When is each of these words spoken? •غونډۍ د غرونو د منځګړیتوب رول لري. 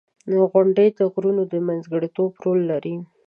•غونډۍ 0.51 0.87
د 0.97 0.99
غرونو 1.13 1.41
د 1.51 1.53
منځګړیتوب 1.67 2.31
رول 2.43 2.59
لري. 2.71 2.95